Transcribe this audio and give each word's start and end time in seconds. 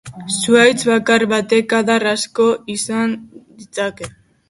Zuhaitz 0.37 0.79
bakar 0.91 1.27
batek 1.35 1.77
adar 1.81 2.09
asko 2.15 2.51
izan 2.79 3.19
ditzake. 3.39 4.15